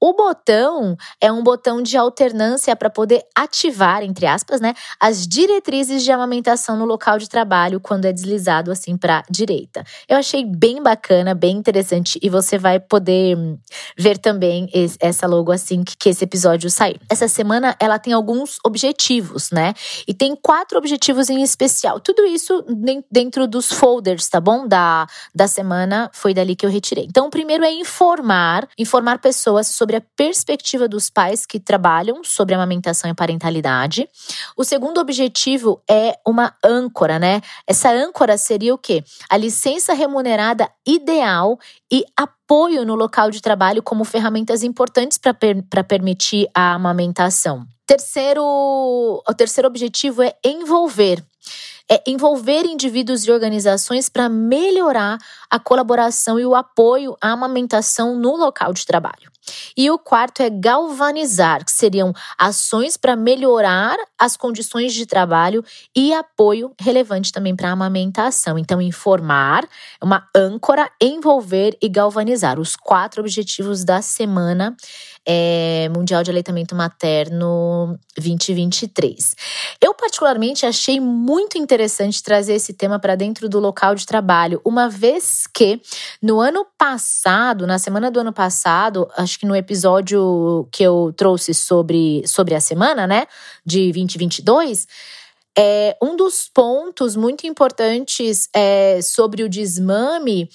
O 0.00 0.12
botão 0.12 0.96
é 1.20 1.30
um 1.30 1.42
botão 1.42 1.82
de 1.82 1.96
alternância 1.96 2.74
para 2.76 2.90
poder 2.90 3.22
ativar, 3.36 4.02
entre 4.02 4.26
aspas, 4.26 4.60
né, 4.60 4.74
as 4.98 5.26
diretrizes 5.26 6.02
de 6.02 6.12
amamentação 6.12 6.76
no 6.76 6.84
local 6.84 7.18
de 7.18 7.28
trabalho 7.28 7.80
quando 7.80 8.04
é 8.04 8.12
deslizado 8.12 8.70
assim 8.70 8.96
para 8.96 9.22
direita. 9.30 9.84
Eu 10.08 10.16
achei 10.16 10.44
bem 10.44 10.82
bacana, 10.82 11.34
bem 11.34 11.56
interessante 11.56 12.18
e 12.22 12.28
você 12.28 12.58
vai 12.58 12.78
poder 12.78 13.36
ver 13.96 14.18
também 14.18 14.68
essa 15.00 15.26
logo 15.26 15.52
assim 15.52 15.82
que 15.84 16.08
esse 16.08 16.24
episódio 16.24 16.70
sair. 16.70 17.00
Essa 17.08 17.28
semana 17.28 17.76
ela 17.80 17.98
tem 17.98 18.12
alguns 18.12 18.58
objetivos, 18.64 19.50
né? 19.50 19.74
E 20.06 20.14
tem 20.14 20.36
quatro 20.36 20.78
objetivos 20.78 21.28
em 21.28 21.42
especial. 21.42 22.00
Tudo 22.00 22.24
isso 22.24 22.64
dentro 22.68 23.06
dentro 23.20 23.46
dos 23.46 23.70
folders, 23.70 24.28
tá 24.30 24.40
bom? 24.40 24.66
Da, 24.66 25.06
da 25.34 25.46
semana, 25.46 26.10
foi 26.12 26.32
dali 26.32 26.56
que 26.56 26.64
eu 26.64 26.70
retirei. 26.70 27.04
Então, 27.04 27.26
o 27.26 27.30
primeiro 27.30 27.62
é 27.62 27.70
informar, 27.70 28.66
informar 28.78 29.18
pessoas 29.18 29.66
sobre 29.66 29.96
a 29.96 30.02
perspectiva 30.16 30.88
dos 30.88 31.10
pais 31.10 31.44
que 31.44 31.60
trabalham 31.60 32.24
sobre 32.24 32.54
amamentação 32.54 33.10
e 33.10 33.14
parentalidade. 33.14 34.08
O 34.56 34.64
segundo 34.64 34.98
objetivo 34.98 35.82
é 35.88 36.18
uma 36.26 36.54
âncora, 36.64 37.18
né? 37.18 37.42
Essa 37.66 37.90
âncora 37.90 38.38
seria 38.38 38.72
o 38.72 38.78
quê? 38.78 39.04
A 39.28 39.36
licença 39.36 39.92
remunerada 39.92 40.70
ideal 40.86 41.58
e 41.92 42.02
apoio 42.16 42.86
no 42.86 42.94
local 42.94 43.30
de 43.30 43.42
trabalho 43.42 43.82
como 43.82 44.02
ferramentas 44.04 44.62
importantes 44.62 45.18
para 45.18 45.34
per 45.34 45.84
permitir 45.86 46.48
a 46.54 46.72
amamentação. 46.72 47.66
Terceiro, 47.86 48.42
o 48.42 49.34
terceiro 49.34 49.68
objetivo 49.68 50.22
é 50.22 50.34
envolver 50.44 51.22
é 51.90 52.00
envolver 52.06 52.64
indivíduos 52.64 53.24
e 53.24 53.32
organizações 53.32 54.08
para 54.08 54.28
melhorar 54.28 55.18
a 55.50 55.58
colaboração 55.58 56.38
e 56.38 56.46
o 56.46 56.54
apoio 56.54 57.16
à 57.20 57.32
amamentação 57.32 58.16
no 58.16 58.36
local 58.36 58.72
de 58.72 58.86
trabalho. 58.86 59.30
E 59.76 59.90
o 59.90 59.98
quarto 59.98 60.42
é 60.42 60.50
galvanizar, 60.50 61.64
que 61.64 61.72
seriam 61.72 62.12
ações 62.38 62.96
para 62.96 63.16
melhorar 63.16 63.96
as 64.18 64.36
condições 64.36 64.94
de 64.94 65.06
trabalho 65.06 65.64
e 65.96 66.12
apoio 66.12 66.72
relevante 66.78 67.32
também 67.32 67.56
para 67.56 67.70
a 67.70 67.72
amamentação. 67.72 68.58
Então, 68.58 68.80
informar, 68.80 69.66
uma 70.00 70.28
âncora, 70.36 70.88
envolver 71.00 71.76
e 71.82 71.88
galvanizar. 71.88 72.60
Os 72.60 72.76
quatro 72.76 73.20
objetivos 73.20 73.84
da 73.84 74.00
semana 74.02 74.76
é, 75.26 75.88
Mundial 75.94 76.22
de 76.22 76.30
Aleitamento 76.30 76.74
Materno 76.74 77.98
2023. 78.16 79.34
Eu, 79.80 79.94
particularmente, 79.94 80.66
achei 80.66 81.00
muito 81.00 81.58
interessante 81.58 81.79
trazer 82.22 82.54
esse 82.54 82.72
tema 82.72 82.98
para 82.98 83.14
dentro 83.14 83.48
do 83.48 83.58
local 83.58 83.94
de 83.94 84.04
trabalho, 84.04 84.60
uma 84.64 84.88
vez 84.88 85.46
que 85.46 85.80
no 86.20 86.40
ano 86.40 86.66
passado, 86.76 87.66
na 87.66 87.78
semana 87.78 88.10
do 88.10 88.20
ano 88.20 88.32
passado, 88.32 89.08
acho 89.16 89.38
que 89.38 89.46
no 89.46 89.56
episódio 89.56 90.68
que 90.70 90.82
eu 90.82 91.12
trouxe 91.16 91.54
sobre, 91.54 92.22
sobre 92.26 92.54
a 92.54 92.60
semana, 92.60 93.06
né, 93.06 93.26
de 93.64 93.92
2022. 93.92 94.86
É, 95.58 95.96
um 96.00 96.16
dos 96.16 96.48
pontos 96.48 97.16
muito 97.16 97.46
importantes 97.46 98.48
é, 98.54 99.00
sobre 99.02 99.42
o 99.42 99.48
desmame 99.48 100.48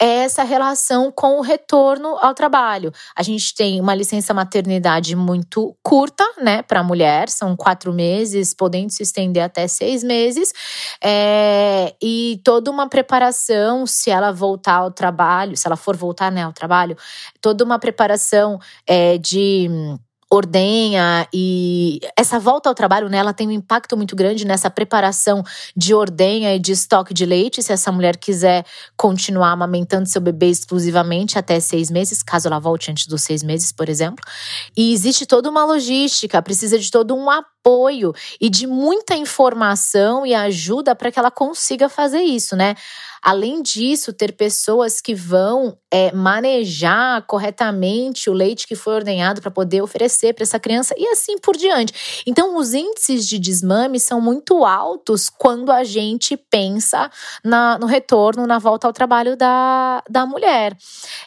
é 0.00 0.24
essa 0.24 0.42
relação 0.42 1.10
com 1.10 1.38
o 1.38 1.40
retorno 1.40 2.16
ao 2.20 2.34
trabalho. 2.34 2.92
A 3.14 3.22
gente 3.22 3.54
tem 3.54 3.80
uma 3.80 3.94
licença 3.94 4.34
maternidade 4.34 5.14
muito 5.16 5.76
curta, 5.82 6.24
né, 6.42 6.62
para 6.62 6.80
a 6.80 6.84
mulher, 6.84 7.28
são 7.28 7.56
quatro 7.56 7.92
meses, 7.92 8.52
podendo 8.52 8.90
se 8.90 9.02
estender 9.02 9.42
até 9.42 9.66
seis 9.68 10.02
meses, 10.02 10.52
é, 11.02 11.94
e 12.02 12.40
toda 12.44 12.70
uma 12.70 12.88
preparação, 12.88 13.86
se 13.86 14.10
ela 14.10 14.32
voltar 14.32 14.76
ao 14.76 14.90
trabalho, 14.90 15.56
se 15.56 15.66
ela 15.66 15.76
for 15.76 15.96
voltar 15.96 16.30
né, 16.30 16.42
ao 16.42 16.52
trabalho, 16.52 16.96
toda 17.40 17.64
uma 17.64 17.78
preparação 17.78 18.58
é, 18.86 19.18
de 19.18 19.68
ordenha 20.30 21.26
e 21.32 22.00
essa 22.18 22.38
volta 22.38 22.68
ao 22.68 22.74
trabalho 22.74 23.08
né, 23.08 23.20
tem 23.32 23.46
um 23.48 23.52
impacto 23.52 23.96
muito 23.96 24.16
grande 24.16 24.44
nessa 24.44 24.68
preparação 24.68 25.42
de 25.76 25.94
ordenha 25.94 26.54
e 26.54 26.58
de 26.58 26.72
estoque 26.72 27.14
de 27.14 27.24
leite, 27.24 27.62
se 27.62 27.72
essa 27.72 27.92
mulher 27.92 28.16
quiser 28.16 28.64
continuar 28.96 29.52
amamentando 29.52 30.08
seu 30.08 30.20
bebê 30.20 30.50
exclusivamente 30.50 31.38
até 31.38 31.60
seis 31.60 31.90
meses, 31.90 32.22
caso 32.22 32.48
ela 32.48 32.58
volte 32.58 32.90
antes 32.90 33.06
dos 33.06 33.22
seis 33.22 33.42
meses, 33.42 33.70
por 33.70 33.88
exemplo. 33.88 34.24
E 34.76 34.92
existe 34.92 35.26
toda 35.26 35.48
uma 35.48 35.64
logística, 35.64 36.42
precisa 36.42 36.78
de 36.78 36.90
todo 36.90 37.14
um 37.14 37.30
apoio 37.30 37.55
e 38.40 38.48
de 38.48 38.66
muita 38.66 39.16
informação 39.16 40.24
e 40.24 40.34
ajuda 40.34 40.94
para 40.94 41.10
que 41.10 41.18
ela 41.18 41.30
consiga 41.30 41.88
fazer 41.88 42.20
isso, 42.20 42.54
né? 42.54 42.74
Além 43.26 43.60
disso, 43.60 44.12
ter 44.12 44.36
pessoas 44.36 45.00
que 45.00 45.12
vão 45.12 45.76
é, 45.90 46.12
manejar 46.12 47.22
corretamente 47.26 48.30
o 48.30 48.32
leite 48.32 48.68
que 48.68 48.76
foi 48.76 48.94
ordenhado 48.94 49.40
para 49.40 49.50
poder 49.50 49.82
oferecer 49.82 50.32
para 50.32 50.44
essa 50.44 50.60
criança 50.60 50.94
e 50.96 51.08
assim 51.08 51.36
por 51.38 51.56
diante. 51.56 52.22
Então, 52.24 52.56
os 52.56 52.72
índices 52.72 53.26
de 53.26 53.36
desmame 53.40 53.98
são 53.98 54.20
muito 54.20 54.64
altos 54.64 55.28
quando 55.28 55.72
a 55.72 55.82
gente 55.82 56.36
pensa 56.36 57.10
na, 57.42 57.76
no 57.80 57.86
retorno, 57.86 58.46
na 58.46 58.60
volta 58.60 58.86
ao 58.86 58.92
trabalho 58.92 59.36
da, 59.36 60.04
da 60.08 60.24
mulher. 60.24 60.76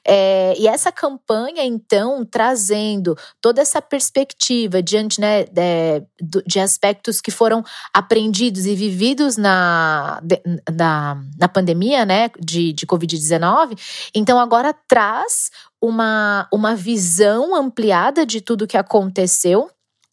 É, 0.07 0.53
e 0.57 0.69
essa 0.69 0.93
campanha, 0.93 1.65
então, 1.65 2.23
trazendo 2.23 3.17
toda 3.41 3.61
essa 3.61 3.81
perspectiva 3.81 4.81
diante 4.81 5.19
né, 5.19 5.43
de, 5.43 6.07
de 6.45 6.59
aspectos 6.59 7.21
que 7.21 7.31
foram 7.31 7.63
aprendidos 7.93 8.65
e 8.65 8.75
vividos 8.75 9.37
na, 9.37 10.19
de, 10.23 10.41
na, 10.71 11.21
na 11.37 11.47
pandemia 11.47 12.05
né, 12.05 12.29
de, 12.39 12.73
de 12.73 12.85
Covid-19. 12.85 13.77
Então, 14.13 14.39
agora 14.39 14.73
traz 14.87 15.49
uma, 15.81 16.47
uma 16.51 16.75
visão 16.75 17.55
ampliada 17.55 18.25
de 18.25 18.41
tudo 18.41 18.67
que 18.67 18.77
aconteceu 18.77 19.69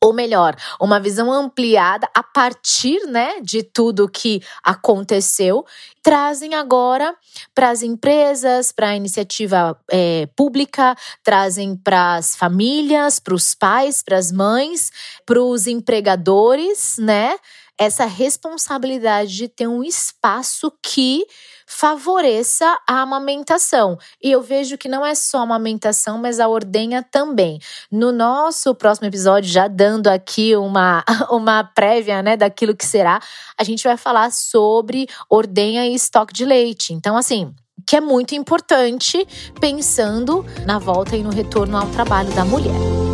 ou 0.06 0.12
melhor, 0.12 0.54
uma 0.80 1.00
visão 1.00 1.32
ampliada 1.32 2.08
a 2.14 2.22
partir 2.22 3.04
né, 3.08 3.40
de 3.42 3.64
tudo 3.64 4.08
que 4.08 4.40
aconteceu, 4.62 5.66
trazem 6.00 6.54
agora 6.54 7.12
para 7.52 7.70
as 7.70 7.82
empresas, 7.82 8.70
para 8.70 8.90
a 8.90 8.96
iniciativa 8.96 9.76
é, 9.90 10.28
pública, 10.36 10.94
trazem 11.24 11.74
para 11.76 12.14
as 12.14 12.36
famílias, 12.36 13.18
para 13.18 13.34
os 13.34 13.52
pais, 13.52 14.00
para 14.00 14.16
as 14.16 14.30
mães, 14.30 14.92
para 15.26 15.42
os 15.42 15.66
empregadores, 15.66 16.98
né? 16.98 17.36
Essa 17.76 18.06
responsabilidade 18.06 19.34
de 19.34 19.48
ter 19.48 19.66
um 19.66 19.82
espaço 19.82 20.72
que 20.80 21.26
favoreça 21.66 22.78
a 22.88 23.00
amamentação. 23.00 23.98
E 24.22 24.30
eu 24.30 24.40
vejo 24.40 24.78
que 24.78 24.88
não 24.88 25.04
é 25.04 25.14
só 25.14 25.38
a 25.38 25.42
amamentação, 25.42 26.16
mas 26.16 26.38
a 26.38 26.48
ordenha 26.48 27.02
também. 27.02 27.58
No 27.90 28.12
nosso 28.12 28.74
próximo 28.74 29.08
episódio, 29.08 29.50
já 29.50 29.66
dando 29.66 30.06
aqui 30.08 30.54
uma, 30.56 31.04
uma 31.30 31.64
prévia 31.64 32.22
né, 32.22 32.36
daquilo 32.36 32.76
que 32.76 32.86
será, 32.86 33.20
a 33.58 33.64
gente 33.64 33.82
vai 33.82 33.96
falar 33.96 34.30
sobre 34.30 35.08
ordenha 35.28 35.86
e 35.86 35.94
estoque 35.94 36.32
de 36.32 36.44
leite. 36.44 36.92
Então, 36.92 37.16
assim, 37.16 37.52
que 37.86 37.96
é 37.96 38.00
muito 38.00 38.34
importante 38.34 39.26
pensando 39.60 40.44
na 40.64 40.78
volta 40.78 41.16
e 41.16 41.22
no 41.22 41.30
retorno 41.30 41.76
ao 41.76 41.86
trabalho 41.88 42.32
da 42.34 42.44
mulher. 42.44 43.05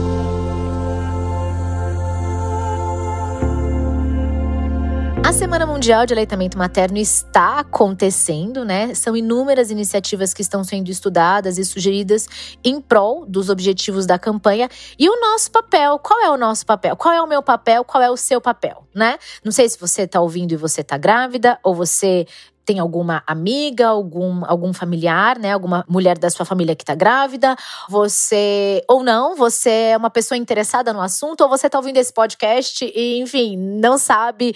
Semana 5.43 5.67
Mundial 5.67 6.07
de 6.07 6.15
Aleitamento 6.15 6.57
Materno 6.57 6.99
está 6.99 7.59
acontecendo, 7.59 8.65
né? 8.65 8.95
São 8.95 9.17
inúmeras 9.17 9.73
iniciativas 9.73 10.33
que 10.33 10.41
estão 10.41 10.63
sendo 10.63 10.89
estudadas 10.89 11.59
e 11.59 11.65
sugeridas 11.65 12.29
em 12.63 12.81
prol 12.81 13.27
dos 13.27 13.49
objetivos 13.49 14.07
da 14.07 14.21
campanha. 14.21 14.69
E 14.97 15.09
o 15.11 15.21
nosso 15.21 15.51
papel, 15.51 15.99
qual 15.99 16.21
é 16.21 16.31
o 16.31 16.37
nosso 16.37 16.65
papel? 16.65 16.95
Qual 16.95 17.13
é 17.13 17.21
o 17.21 17.27
meu 17.27 17.43
papel? 17.43 17.85
Qual 17.85 18.01
é 18.01 18.09
o 18.09 18.17
seu 18.17 18.41
papel, 18.41 18.87
né? 18.95 19.19
Não 19.45 19.51
sei 19.51 19.69
se 19.69 19.77
você 19.81 20.03
está 20.03 20.21
ouvindo 20.21 20.53
e 20.53 20.57
você 20.57 20.81
está 20.81 20.97
grávida, 20.97 21.59
ou 21.65 21.75
você 21.75 22.25
tem 22.65 22.79
alguma 22.79 23.23
amiga, 23.27 23.89
algum, 23.89 24.45
algum 24.47 24.73
familiar, 24.73 25.39
né? 25.39 25.53
Alguma 25.53 25.85
mulher 25.89 26.17
da 26.19 26.31
sua 26.31 26.47
família 26.47 26.77
que 26.77 26.85
tá 26.85 26.95
grávida. 26.95 27.57
Você, 27.89 28.85
ou 28.89 29.03
não, 29.03 29.35
você 29.35 29.91
é 29.91 29.97
uma 29.97 30.11
pessoa 30.11 30.39
interessada 30.39 30.93
no 30.93 31.01
assunto, 31.01 31.41
ou 31.43 31.49
você 31.49 31.69
tá 31.69 31.79
ouvindo 31.79 31.97
esse 31.97 32.13
podcast 32.13 32.85
e, 32.85 33.21
enfim, 33.21 33.57
não 33.57 33.99
sabe 33.99 34.55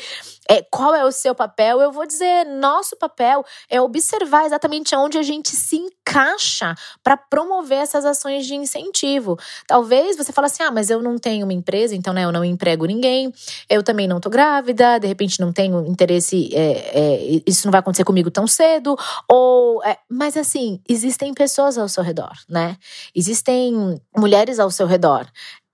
é, 0.48 0.62
qual 0.62 0.94
é 0.94 1.04
o 1.04 1.10
seu 1.10 1.34
papel. 1.34 1.80
Eu 1.80 1.90
vou 1.90 2.06
dizer, 2.06 2.46
nosso 2.46 2.96
papel 2.96 3.44
é 3.68 3.80
observar 3.80 4.46
exatamente 4.46 4.94
onde 4.94 5.18
a 5.18 5.22
gente 5.22 5.50
se 5.50 5.76
encaixa 5.76 6.74
para 7.02 7.16
promover 7.16 7.78
essas 7.78 8.04
ações 8.04 8.46
de 8.46 8.54
incentivo. 8.54 9.36
Talvez 9.66 10.16
você 10.16 10.32
fale 10.32 10.46
assim: 10.46 10.62
ah, 10.62 10.70
mas 10.70 10.90
eu 10.90 11.02
não 11.02 11.18
tenho 11.18 11.44
uma 11.44 11.52
empresa, 11.52 11.94
então 11.94 12.14
né, 12.14 12.24
eu 12.24 12.32
não 12.32 12.44
emprego 12.44 12.86
ninguém, 12.86 13.32
eu 13.68 13.82
também 13.82 14.06
não 14.06 14.20
tô 14.20 14.30
grávida, 14.30 14.98
de 15.00 15.08
repente 15.08 15.40
não 15.40 15.52
tenho 15.52 15.84
interesse, 15.86 16.50
é, 16.54 16.70
é, 16.94 17.42
isso 17.46 17.66
não 17.66 17.72
vai 17.72 17.80
acontecer 17.80 17.96
acontecer 17.96 18.04
comigo 18.04 18.30
tão 18.30 18.46
cedo, 18.46 18.96
ou. 19.28 19.82
É, 19.84 19.98
mas 20.08 20.36
assim, 20.36 20.80
existem 20.88 21.32
pessoas 21.32 21.78
ao 21.78 21.88
seu 21.88 22.02
redor, 22.02 22.32
né? 22.49 22.76
Existem 23.14 24.00
mulheres 24.16 24.58
ao 24.58 24.71
seu 24.71 24.86
redor. 24.86 25.26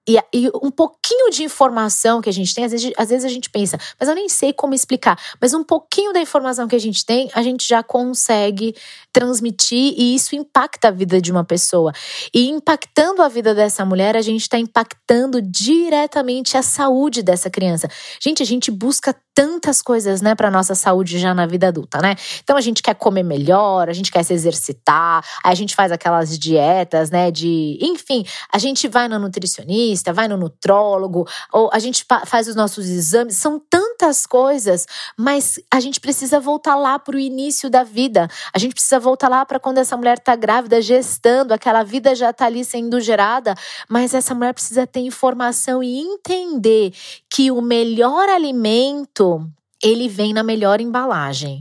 E, 0.08 0.18
e, 0.34 0.50
um 0.62 0.70
pouquinho 0.70 1.30
de 1.30 1.44
informação 1.44 2.20
que 2.20 2.28
a 2.28 2.32
gente 2.32 2.52
tem, 2.52 2.64
às 2.64 2.72
vezes, 2.72 2.92
às 2.96 3.08
vezes 3.08 3.24
a 3.24 3.28
gente 3.28 3.48
pensa, 3.48 3.78
mas 3.98 4.08
eu 4.08 4.14
nem 4.14 4.28
sei 4.28 4.52
como 4.52 4.74
explicar. 4.74 5.16
Mas 5.40 5.54
um 5.54 5.62
pouquinho 5.62 6.12
da 6.12 6.20
informação 6.20 6.66
que 6.66 6.74
a 6.74 6.80
gente 6.80 7.06
tem, 7.06 7.30
a 7.34 7.42
gente 7.42 7.66
já 7.66 7.82
consegue 7.82 8.74
transmitir 9.12 9.94
e 9.96 10.14
isso 10.14 10.34
impacta 10.34 10.88
a 10.88 10.90
vida 10.90 11.20
de 11.20 11.30
uma 11.30 11.44
pessoa. 11.44 11.92
E 12.34 12.48
impactando 12.48 13.22
a 13.22 13.28
vida 13.28 13.54
dessa 13.54 13.84
mulher, 13.84 14.16
a 14.16 14.22
gente 14.22 14.42
está 14.42 14.58
impactando 14.58 15.40
diretamente 15.40 16.56
a 16.56 16.62
saúde 16.62 17.22
dessa 17.22 17.48
criança. 17.48 17.88
Gente, 18.20 18.42
a 18.42 18.46
gente 18.46 18.70
busca 18.70 19.14
tantas 19.34 19.80
coisas, 19.80 20.20
né, 20.20 20.34
para 20.34 20.50
nossa 20.50 20.74
saúde 20.74 21.18
já 21.18 21.34
na 21.34 21.46
vida 21.46 21.68
adulta, 21.68 22.00
né? 22.00 22.16
Então 22.42 22.56
a 22.56 22.60
gente 22.60 22.82
quer 22.82 22.94
comer 22.94 23.22
melhor, 23.22 23.88
a 23.88 23.92
gente 23.92 24.10
quer 24.10 24.22
se 24.22 24.32
exercitar, 24.32 25.24
a 25.42 25.54
gente 25.54 25.74
faz 25.74 25.90
aquelas 25.90 26.38
dietas, 26.38 27.10
né, 27.10 27.30
de, 27.30 27.78
enfim, 27.80 28.24
a 28.52 28.58
gente 28.58 28.88
vai 28.88 29.08
no 29.08 29.18
nutricionista, 29.18 29.91
vai 30.12 30.28
no 30.28 30.36
nutrólogo, 30.36 31.26
ou 31.52 31.68
a 31.72 31.78
gente 31.78 32.06
faz 32.26 32.48
os 32.48 32.54
nossos 32.54 32.88
exames, 32.88 33.36
são 33.36 33.58
tantas 33.58 34.26
coisas, 34.26 34.86
mas 35.16 35.58
a 35.70 35.80
gente 35.80 36.00
precisa 36.00 36.40
voltar 36.40 36.76
lá 36.76 36.98
para 36.98 37.16
o 37.16 37.18
início 37.18 37.68
da 37.68 37.82
vida. 37.82 38.28
A 38.54 38.58
gente 38.58 38.72
precisa 38.72 39.00
voltar 39.00 39.28
lá 39.28 39.44
para 39.44 39.58
quando 39.58 39.78
essa 39.78 39.96
mulher 39.96 40.18
está 40.18 40.36
grávida, 40.36 40.80
gestando, 40.80 41.52
aquela 41.52 41.82
vida 41.82 42.14
já 42.14 42.30
está 42.30 42.46
ali 42.46 42.64
sendo 42.64 43.00
gerada, 43.00 43.54
mas 43.88 44.14
essa 44.14 44.34
mulher 44.34 44.54
precisa 44.54 44.86
ter 44.86 45.00
informação 45.00 45.82
e 45.82 45.98
entender 45.98 46.92
que 47.28 47.50
o 47.50 47.60
melhor 47.60 48.28
alimento 48.28 49.46
ele 49.82 50.08
vem 50.08 50.32
na 50.32 50.44
melhor 50.44 50.80
embalagem 50.80 51.60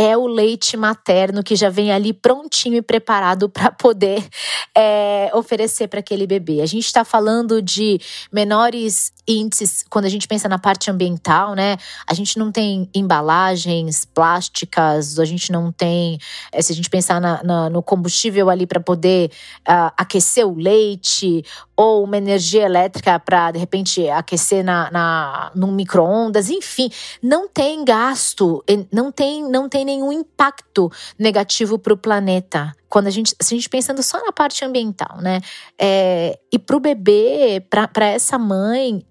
é 0.00 0.16
o 0.16 0.28
leite 0.28 0.76
materno 0.76 1.42
que 1.42 1.56
já 1.56 1.68
vem 1.68 1.90
ali 1.90 2.12
prontinho 2.12 2.76
e 2.76 2.82
preparado 2.82 3.48
para 3.48 3.72
poder 3.72 4.24
é, 4.72 5.28
oferecer 5.34 5.88
para 5.88 5.98
aquele 5.98 6.24
bebê. 6.24 6.60
A 6.60 6.66
gente 6.66 6.86
está 6.86 7.04
falando 7.04 7.60
de 7.60 8.00
menores 8.32 9.12
índices 9.26 9.84
quando 9.90 10.04
a 10.04 10.08
gente 10.08 10.28
pensa 10.28 10.48
na 10.48 10.56
parte 10.56 10.88
ambiental, 10.88 11.56
né? 11.56 11.76
A 12.06 12.14
gente 12.14 12.38
não 12.38 12.52
tem 12.52 12.88
embalagens 12.94 14.04
plásticas, 14.04 15.18
a 15.18 15.24
gente 15.24 15.50
não 15.50 15.72
tem. 15.72 16.16
É, 16.52 16.62
se 16.62 16.72
a 16.72 16.76
gente 16.76 16.88
pensar 16.88 17.20
na, 17.20 17.42
na, 17.42 17.68
no 17.68 17.82
combustível 17.82 18.48
ali 18.48 18.68
para 18.68 18.78
poder 18.78 19.32
uh, 19.68 19.90
aquecer 19.96 20.46
o 20.46 20.54
leite, 20.54 21.44
ou 21.78 22.02
uma 22.02 22.16
energia 22.16 22.64
elétrica 22.64 23.20
para, 23.20 23.52
de 23.52 23.58
repente, 23.60 24.08
aquecer 24.08 24.64
na, 24.64 24.90
na, 24.90 25.52
no 25.54 25.68
micro-ondas, 25.68 26.50
enfim, 26.50 26.90
não 27.22 27.48
tem 27.48 27.84
gasto, 27.84 28.64
não 28.92 29.12
tem, 29.12 29.48
não 29.48 29.68
tem 29.68 29.84
nenhum 29.88 30.12
impacto 30.12 30.90
negativo 31.18 31.78
para 31.78 31.92
o 31.92 31.96
planeta. 31.96 32.72
Quando 32.88 33.06
a 33.06 33.10
gente, 33.10 33.34
se 33.40 33.54
a 33.54 33.56
gente 33.56 33.68
pensando 33.68 34.02
só 34.02 34.24
na 34.24 34.32
parte 34.32 34.64
ambiental, 34.64 35.18
né? 35.20 35.40
É, 35.78 36.38
e 36.52 36.58
para 36.58 36.76
o 36.76 36.80
bebê, 36.80 37.62
para 37.68 38.06
essa 38.06 38.38
mãe, 38.38 39.04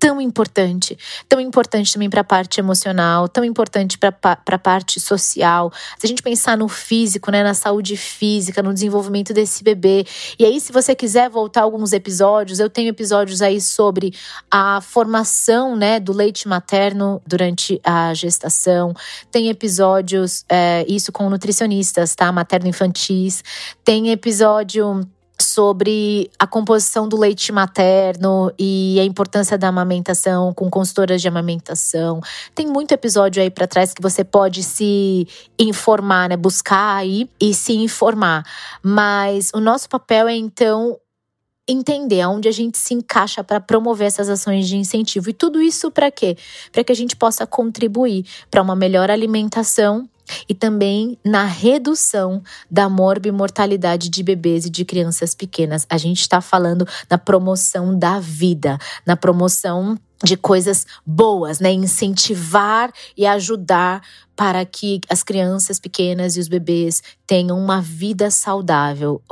tão 0.00 0.18
importante, 0.18 0.98
tão 1.28 1.38
importante 1.38 1.92
também 1.92 2.08
para 2.08 2.22
a 2.22 2.24
parte 2.24 2.58
emocional, 2.58 3.28
tão 3.28 3.44
importante 3.44 3.98
para 3.98 4.16
a 4.22 4.58
parte 4.58 4.98
social. 4.98 5.70
Se 5.98 6.06
a 6.06 6.08
gente 6.08 6.22
pensar 6.22 6.56
no 6.56 6.68
físico, 6.68 7.30
né, 7.30 7.42
na 7.42 7.52
saúde 7.52 7.98
física, 7.98 8.62
no 8.62 8.72
desenvolvimento 8.72 9.34
desse 9.34 9.62
bebê. 9.62 10.06
E 10.38 10.44
aí, 10.46 10.58
se 10.58 10.72
você 10.72 10.94
quiser 10.94 11.28
voltar 11.28 11.62
alguns 11.62 11.92
episódios, 11.92 12.58
eu 12.58 12.70
tenho 12.70 12.88
episódios 12.88 13.42
aí 13.42 13.60
sobre 13.60 14.14
a 14.50 14.80
formação, 14.80 15.76
né, 15.76 16.00
do 16.00 16.14
leite 16.14 16.48
materno 16.48 17.20
durante 17.26 17.78
a 17.84 18.14
gestação. 18.14 18.94
Tem 19.30 19.50
episódios, 19.50 20.46
é, 20.48 20.86
isso 20.88 21.12
com 21.12 21.28
nutricionistas, 21.28 22.14
tá, 22.14 22.32
materno-infantis. 22.32 23.44
Tem 23.84 24.10
episódio 24.10 25.06
sobre 25.40 26.30
a 26.38 26.46
composição 26.46 27.08
do 27.08 27.16
leite 27.16 27.52
materno 27.52 28.52
e 28.58 28.98
a 29.00 29.04
importância 29.04 29.56
da 29.58 29.68
amamentação 29.68 30.52
com 30.54 30.70
consultoras 30.70 31.20
de 31.20 31.28
amamentação. 31.28 32.20
Tem 32.54 32.66
muito 32.66 32.92
episódio 32.92 33.42
aí 33.42 33.50
para 33.50 33.66
trás 33.66 33.92
que 33.92 34.02
você 34.02 34.22
pode 34.22 34.62
se 34.62 35.26
informar, 35.58 36.28
né? 36.28 36.36
Buscar 36.36 36.96
aí 36.96 37.28
e 37.40 37.54
se 37.54 37.72
informar. 37.72 38.44
Mas 38.82 39.50
o 39.54 39.60
nosso 39.60 39.88
papel 39.88 40.28
é 40.28 40.34
então 40.34 40.98
entender 41.68 42.20
aonde 42.20 42.48
a 42.48 42.52
gente 42.52 42.76
se 42.78 42.94
encaixa 42.94 43.44
para 43.44 43.60
promover 43.60 44.08
essas 44.08 44.28
ações 44.28 44.66
de 44.66 44.76
incentivo. 44.76 45.30
E 45.30 45.32
tudo 45.32 45.62
isso 45.62 45.90
para 45.90 46.10
quê? 46.10 46.36
Para 46.72 46.82
que 46.82 46.92
a 46.92 46.96
gente 46.96 47.14
possa 47.16 47.46
contribuir 47.46 48.26
para 48.50 48.62
uma 48.62 48.74
melhor 48.74 49.10
alimentação 49.10 50.08
e 50.48 50.54
também 50.54 51.18
na 51.24 51.44
redução 51.44 52.42
da 52.70 52.88
morbimortalidade 52.88 54.08
de 54.08 54.22
bebês 54.22 54.66
e 54.66 54.70
de 54.70 54.84
crianças 54.84 55.34
pequenas. 55.34 55.86
A 55.88 55.98
gente 55.98 56.20
está 56.20 56.40
falando 56.40 56.86
na 57.08 57.18
promoção 57.18 57.98
da 57.98 58.18
vida, 58.18 58.78
na 59.06 59.16
promoção 59.16 59.98
de 60.22 60.36
coisas 60.36 60.86
boas, 61.06 61.60
né? 61.60 61.72
Incentivar 61.72 62.92
e 63.16 63.26
ajudar 63.26 64.02
para 64.36 64.64
que 64.64 65.00
as 65.08 65.22
crianças 65.22 65.78
pequenas 65.78 66.36
e 66.36 66.40
os 66.40 66.48
bebês 66.48 67.02
tenham 67.26 67.58
uma 67.58 67.80
vida 67.80 68.30
saudável. 68.30 69.22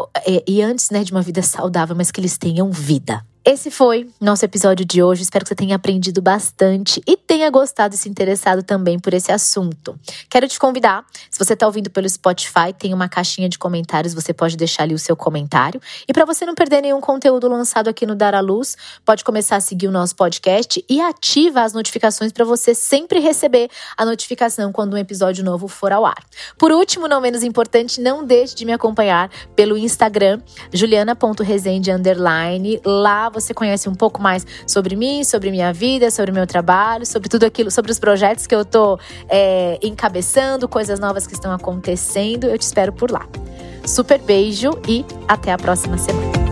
E 0.47 0.63
antes, 0.63 0.91
né, 0.91 1.05
de 1.05 1.13
uma 1.13 1.23
vida 1.23 1.43
saudável, 1.43 1.95
mas 1.97 2.11
que 2.11 2.21
eles 2.21 2.39
tenham 2.39 2.71
vida. 2.71 3.25
Esse 3.51 3.71
foi 3.71 4.11
nosso 4.21 4.45
episódio 4.45 4.85
de 4.85 5.03
hoje. 5.03 5.23
Espero 5.23 5.43
que 5.43 5.49
você 5.49 5.55
tenha 5.55 5.75
aprendido 5.75 6.21
bastante 6.21 7.01
e 7.07 7.17
tenha 7.17 7.49
gostado 7.49 7.95
e 7.95 7.97
se 7.97 8.07
interessado 8.07 8.63
também 8.63 8.99
por 8.99 9.15
esse 9.15 9.33
assunto. 9.33 9.99
Quero 10.29 10.47
te 10.47 10.59
convidar, 10.59 11.03
se 11.31 11.43
você 11.43 11.55
está 11.55 11.65
ouvindo 11.65 11.89
pelo 11.89 12.07
Spotify, 12.07 12.75
tem 12.79 12.93
uma 12.93 13.09
caixinha 13.09 13.49
de 13.49 13.59
comentários, 13.59 14.13
você 14.13 14.35
pode 14.35 14.55
deixar 14.55 14.83
ali 14.83 14.93
o 14.93 14.99
seu 14.99 15.17
comentário. 15.17 15.81
E 16.07 16.13
para 16.13 16.27
você 16.27 16.45
não 16.45 16.55
perder 16.55 16.83
nenhum 16.83 17.01
conteúdo 17.01 17.49
lançado 17.49 17.89
aqui 17.89 18.05
no 18.05 18.15
Dar 18.15 18.35
à 18.35 18.41
Luz, 18.41 18.77
pode 19.03 19.25
começar 19.25 19.57
a 19.57 19.61
seguir 19.63 19.89
o 19.89 19.91
nosso 19.91 20.15
podcast 20.15 20.85
e 20.87 21.01
ativa 21.01 21.63
as 21.63 21.73
notificações 21.73 22.31
para 22.33 22.45
você 22.45 22.75
sempre 22.75 23.19
receber 23.19 23.71
a 23.97 24.05
notificação 24.05 24.71
quando 24.71 24.93
um 24.93 24.99
episódio 24.99 25.43
novo 25.43 25.69
for 25.69 25.91
ao 25.91 26.05
ar. 26.05 26.23
Por 26.59 26.71
último, 26.71 27.09
não 27.09 27.19
menos 27.19 27.43
importante, 27.43 27.99
não 27.99 28.27
deixe 28.27 28.55
de 28.55 28.67
me 28.67 28.75
acompanhar 28.75 29.31
pelo 29.57 29.79
Instagram, 29.79 30.43
juliana.resende 30.71 31.89
Lá 32.85 33.31
você 33.41 33.55
conhece 33.55 33.89
um 33.89 33.95
pouco 33.95 34.21
mais 34.21 34.47
sobre 34.67 34.97
mim, 34.97 35.25
sobre 35.25 35.51
minha 35.51 35.73
vida, 35.73 36.11
sobre 36.11 36.33
meu 36.33 36.47
trabalho, 36.47 37.05
sobre 37.07 37.29
tudo 37.29 37.45
aquilo, 37.45 37.71
sobre 37.71 37.91
os 37.91 37.99
projetos 37.99 38.47
que 38.47 38.55
eu 38.55 38.65
tô 38.65 38.99
é, 39.29 39.79
encabeçando, 39.83 40.69
coisas 40.69 40.99
novas 40.99 41.27
que 41.27 41.35
estão 41.35 41.53
acontecendo. 41.53 42.45
Eu 42.45 42.59
te 42.59 42.63
espero 42.63 42.93
por 42.93 43.11
lá. 43.11 43.27
Super 43.85 44.21
beijo 44.21 44.71
e 44.87 45.05
até 45.27 45.53
a 45.53 45.57
próxima 45.57 45.97
semana. 45.97 46.48